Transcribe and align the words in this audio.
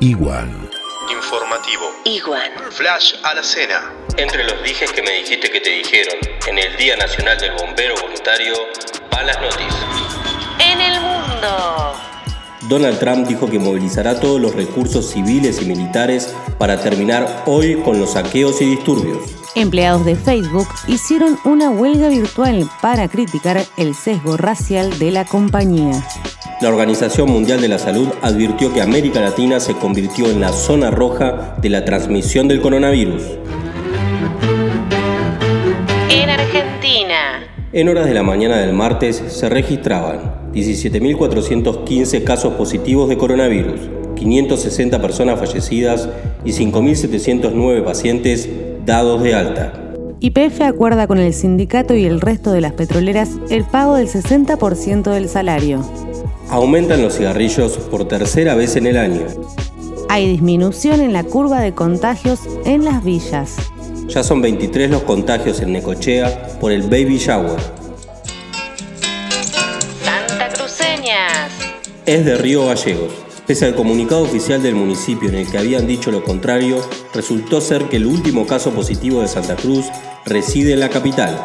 Igual. 0.00 0.70
Informativo. 1.10 1.90
Igual. 2.04 2.52
Flash 2.70 3.14
a 3.22 3.34
la 3.34 3.42
cena. 3.42 3.92
Entre 4.16 4.44
los 4.44 4.62
dijes 4.62 4.92
que 4.92 5.02
me 5.02 5.10
dijiste 5.12 5.50
que 5.50 5.60
te 5.60 5.70
dijeron 5.70 6.16
en 6.46 6.58
el 6.58 6.76
Día 6.76 6.96
Nacional 6.96 7.38
del 7.38 7.52
Bombero 7.52 7.94
Voluntario, 8.00 8.54
van 9.10 9.26
las 9.26 9.40
noticias. 9.40 9.74
En 10.58 10.80
el 10.80 11.00
mundo. 11.00 12.13
Donald 12.68 12.98
Trump 12.98 13.26
dijo 13.26 13.48
que 13.48 13.58
movilizará 13.58 14.18
todos 14.20 14.40
los 14.40 14.54
recursos 14.54 15.10
civiles 15.10 15.60
y 15.60 15.66
militares 15.66 16.34
para 16.58 16.80
terminar 16.80 17.44
hoy 17.46 17.76
con 17.76 18.00
los 18.00 18.12
saqueos 18.12 18.60
y 18.62 18.66
disturbios. 18.66 19.18
Empleados 19.54 20.04
de 20.04 20.16
Facebook 20.16 20.66
hicieron 20.88 21.38
una 21.44 21.70
huelga 21.70 22.08
virtual 22.08 22.68
para 22.82 23.06
criticar 23.08 23.64
el 23.76 23.94
sesgo 23.94 24.36
racial 24.36 24.98
de 24.98 25.12
la 25.12 25.24
compañía. 25.24 26.02
La 26.60 26.70
Organización 26.70 27.30
Mundial 27.30 27.60
de 27.60 27.68
la 27.68 27.78
Salud 27.78 28.08
advirtió 28.22 28.72
que 28.72 28.80
América 28.80 29.20
Latina 29.20 29.60
se 29.60 29.74
convirtió 29.74 30.30
en 30.30 30.40
la 30.40 30.52
zona 30.52 30.90
roja 30.90 31.56
de 31.60 31.68
la 31.68 31.84
transmisión 31.84 32.48
del 32.48 32.60
coronavirus. 32.60 33.22
En 36.10 36.30
Argentina. 36.30 37.53
En 37.74 37.88
horas 37.88 38.06
de 38.06 38.14
la 38.14 38.22
mañana 38.22 38.58
del 38.58 38.72
martes 38.72 39.20
se 39.26 39.48
registraban 39.48 40.52
17.415 40.52 42.22
casos 42.22 42.54
positivos 42.54 43.08
de 43.08 43.18
coronavirus, 43.18 43.80
560 44.14 45.02
personas 45.02 45.40
fallecidas 45.40 46.08
y 46.44 46.52
5.709 46.52 47.82
pacientes 47.82 48.48
dados 48.86 49.24
de 49.24 49.34
alta. 49.34 49.72
YPF 50.20 50.60
acuerda 50.60 51.08
con 51.08 51.18
el 51.18 51.34
sindicato 51.34 51.96
y 51.96 52.04
el 52.04 52.20
resto 52.20 52.52
de 52.52 52.60
las 52.60 52.74
petroleras 52.74 53.30
el 53.50 53.64
pago 53.64 53.96
del 53.96 54.06
60% 54.06 55.10
del 55.10 55.28
salario. 55.28 55.84
Aumentan 56.50 57.02
los 57.02 57.16
cigarrillos 57.16 57.76
por 57.90 58.06
tercera 58.06 58.54
vez 58.54 58.76
en 58.76 58.86
el 58.86 58.96
año. 58.96 59.26
Hay 60.08 60.28
disminución 60.28 61.00
en 61.00 61.12
la 61.12 61.24
curva 61.24 61.60
de 61.60 61.72
contagios 61.72 62.38
en 62.66 62.84
las 62.84 63.02
villas. 63.02 63.56
Ya 64.08 64.22
son 64.22 64.42
23 64.42 64.90
los 64.90 65.02
contagios 65.02 65.60
en 65.60 65.72
Necochea 65.72 66.58
por 66.60 66.72
el 66.72 66.82
baby 66.82 67.18
shower. 67.18 67.58
Santa 70.02 70.48
Cruceñas. 70.54 71.50
Es 72.06 72.24
de 72.24 72.36
Río 72.36 72.66
Gallegos. 72.66 73.12
Pese 73.46 73.66
al 73.66 73.74
comunicado 73.74 74.22
oficial 74.22 74.62
del 74.62 74.74
municipio 74.74 75.28
en 75.28 75.34
el 75.36 75.50
que 75.50 75.58
habían 75.58 75.86
dicho 75.86 76.10
lo 76.10 76.22
contrario, 76.24 76.80
resultó 77.12 77.60
ser 77.60 77.88
que 77.88 77.96
el 77.96 78.06
último 78.06 78.46
caso 78.46 78.70
positivo 78.70 79.20
de 79.20 79.28
Santa 79.28 79.56
Cruz 79.56 79.86
reside 80.24 80.72
en 80.72 80.80
la 80.80 80.88
capital. 80.88 81.38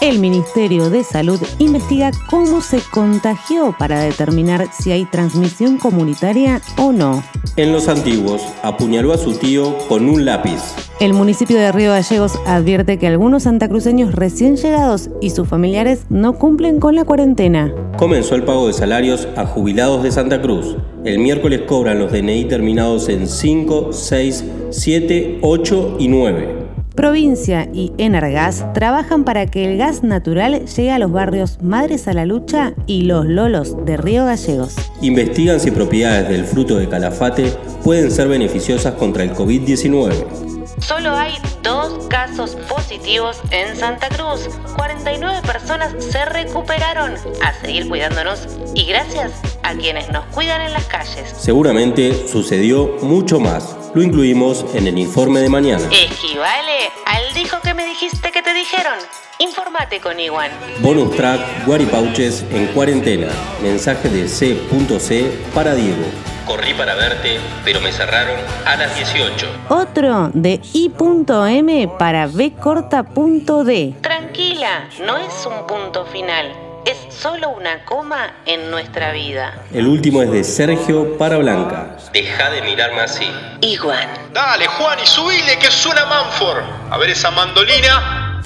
El 0.00 0.18
Ministerio 0.18 0.88
de 0.90 1.04
Salud 1.04 1.38
investiga 1.58 2.10
cómo 2.30 2.62
se 2.62 2.80
contagió 2.90 3.74
para 3.78 4.00
determinar 4.00 4.68
si 4.72 4.92
hay 4.92 5.04
transmisión 5.04 5.76
comunitaria 5.76 6.62
o 6.78 6.90
no. 6.90 7.22
En 7.56 7.72
Los 7.72 7.86
Antiguos, 7.86 8.42
apuñaló 8.62 9.12
a 9.12 9.18
su 9.18 9.34
tío 9.34 9.76
con 9.88 10.08
un 10.08 10.24
lápiz. 10.24 10.89
El 11.00 11.14
municipio 11.14 11.58
de 11.58 11.72
Río 11.72 11.92
Gallegos 11.92 12.38
advierte 12.44 12.98
que 12.98 13.06
algunos 13.06 13.44
santacruceños 13.44 14.14
recién 14.14 14.56
llegados 14.56 15.08
y 15.22 15.30
sus 15.30 15.48
familiares 15.48 16.04
no 16.10 16.34
cumplen 16.34 16.78
con 16.78 16.94
la 16.94 17.06
cuarentena. 17.06 17.72
Comenzó 17.96 18.34
el 18.34 18.42
pago 18.42 18.66
de 18.66 18.74
salarios 18.74 19.26
a 19.34 19.46
jubilados 19.46 20.02
de 20.02 20.12
Santa 20.12 20.42
Cruz. 20.42 20.76
El 21.02 21.20
miércoles 21.20 21.62
cobran 21.66 21.98
los 21.98 22.12
DNI 22.12 22.44
terminados 22.44 23.08
en 23.08 23.28
5, 23.28 23.94
6, 23.94 24.44
7, 24.68 25.38
8 25.40 25.96
y 26.00 26.08
9. 26.08 26.60
Provincia 26.94 27.66
y 27.72 27.92
Energas 27.96 28.66
trabajan 28.74 29.24
para 29.24 29.46
que 29.46 29.64
el 29.64 29.78
gas 29.78 30.02
natural 30.02 30.66
llegue 30.66 30.90
a 30.90 30.98
los 30.98 31.10
barrios 31.10 31.62
Madres 31.62 32.08
a 32.08 32.12
la 32.12 32.26
Lucha 32.26 32.74
y 32.86 33.04
Los 33.04 33.24
Lolos 33.24 33.86
de 33.86 33.96
Río 33.96 34.26
Gallegos. 34.26 34.76
Investigan 35.00 35.60
si 35.60 35.70
propiedades 35.70 36.28
del 36.28 36.44
fruto 36.44 36.76
de 36.76 36.90
calafate 36.90 37.54
pueden 37.82 38.10
ser 38.10 38.28
beneficiosas 38.28 38.92
contra 38.96 39.22
el 39.22 39.32
COVID-19. 39.32 40.59
Solo 40.80 41.14
hay 41.14 41.34
dos 41.62 42.06
casos 42.08 42.56
positivos 42.68 43.40
en 43.50 43.76
Santa 43.76 44.08
Cruz. 44.08 44.48
49 44.76 45.42
personas 45.46 45.94
se 46.02 46.24
recuperaron. 46.24 47.14
A 47.42 47.52
seguir 47.60 47.88
cuidándonos 47.88 48.48
y 48.74 48.84
gracias 48.86 49.32
a 49.62 49.74
quienes 49.74 50.10
nos 50.10 50.24
cuidan 50.26 50.62
en 50.62 50.72
las 50.72 50.86
calles. 50.86 51.34
Seguramente 51.38 52.26
sucedió 52.26 52.96
mucho 53.02 53.38
más. 53.38 53.76
Lo 53.94 54.02
incluimos 54.02 54.64
en 54.74 54.86
el 54.86 54.98
informe 54.98 55.40
de 55.40 55.48
mañana. 55.48 55.84
Equivale 55.86 56.90
al 57.06 57.34
dijo 57.34 57.60
que 57.62 57.74
me 57.74 57.84
dijiste 57.86 58.30
que 58.32 58.42
te 58.42 58.54
dijeron. 58.54 58.98
Infórmate 59.38 60.00
con 60.00 60.18
Iwan. 60.18 60.50
Bonus 60.80 61.16
track 61.16 61.66
Guaripauches 61.66 62.44
en 62.50 62.66
cuarentena. 62.68 63.28
Mensaje 63.62 64.08
de 64.08 64.28
C.C. 64.28 65.32
para 65.54 65.74
Diego. 65.74 66.04
Corrí 66.46 66.74
para 66.74 66.94
verte, 66.94 67.38
pero 67.64 67.80
me 67.80 67.92
cerraron 67.92 68.36
a 68.66 68.76
las 68.76 68.94
18. 68.96 69.46
Otro 69.68 70.30
de 70.34 70.60
I.M 70.72 71.88
para 71.98 72.26
B 72.26 72.52
corta.D. 72.52 73.94
Tranquila, 74.00 74.88
no 75.06 75.16
es 75.16 75.46
un 75.46 75.66
punto 75.66 76.04
final. 76.06 76.52
Es 76.84 77.14
solo 77.14 77.50
una 77.50 77.84
coma 77.84 78.36
en 78.46 78.70
nuestra 78.70 79.12
vida. 79.12 79.64
El 79.72 79.86
último 79.86 80.22
es 80.22 80.32
de 80.32 80.42
Sergio 80.42 81.18
para 81.18 81.36
Blanca. 81.36 81.96
Deja 82.12 82.50
de 82.50 82.62
mirarme 82.62 83.02
así. 83.02 83.30
Iguan. 83.60 84.08
Dale, 84.32 84.66
Juan, 84.66 84.98
y 84.98 85.06
subile 85.06 85.58
que 85.60 85.70
suena 85.70 86.06
Manford. 86.06 86.64
A 86.90 86.96
ver 86.96 87.10
esa 87.10 87.30
mandolina. 87.30 88.40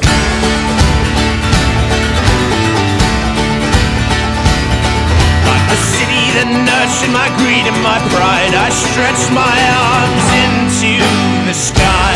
A 5.74 5.76
city 5.76 6.30
that 6.38 6.46
nurtured 6.46 7.10
my 7.10 7.26
greed 7.42 7.66
and 7.66 7.74
my 7.82 7.98
pride. 8.14 8.54
I 8.54 8.70
stretched 8.70 9.26
my 9.34 9.58
arms 9.90 10.26
into 10.46 11.02
the 11.50 11.56
sky. 11.56 12.14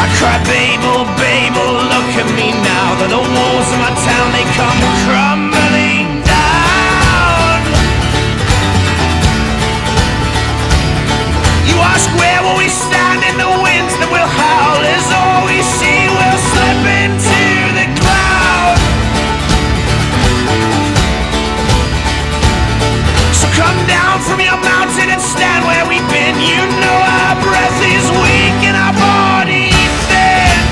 I 0.00 0.06
cried, 0.16 0.40
Babel, 0.48 1.04
Babel, 1.20 1.84
look 1.84 2.10
at 2.16 2.28
me 2.32 2.56
now. 2.64 2.96
That 2.96 3.12
the 3.12 3.20
walls 3.20 3.68
of 3.68 3.78
my 3.84 3.92
town 3.92 4.26
they 4.32 4.46
come 4.56 4.80
crumbling 5.04 5.55
Press 27.46 27.76
is 27.80 28.10
weak 28.22 28.60
in 28.68 28.74
our 28.74 28.92
body's 28.92 29.94
bend 30.10 30.66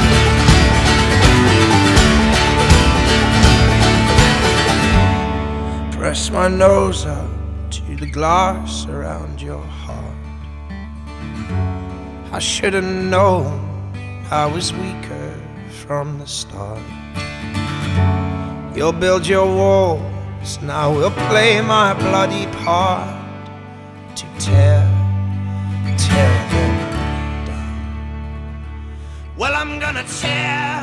Press 5.97 6.30
my 6.30 6.48
nose 6.48 7.06
up 7.06 7.30
to 7.70 7.97
the 7.97 8.06
glass 8.06 8.86
around 8.86 9.41
your 9.41 9.62
heart. 9.62 10.14
I 12.32 12.38
should 12.38 12.75
have 12.75 12.84
known 12.84 13.92
I 14.31 14.46
was 14.46 14.72
weaker 14.72 15.34
from 15.84 16.19
the 16.19 16.26
start. 16.26 16.82
You'll 18.76 18.92
build 18.92 19.26
your 19.26 19.46
walls, 19.46 20.60
now 20.60 20.92
we'll 20.92 21.19
play 21.28 21.60
my 21.60 21.94
bloody 21.94 22.46
part 22.64 23.22
to 24.16 24.26
tear 24.38 24.84
on 29.97 30.05
a 30.05 30.09
chair. 30.09 30.74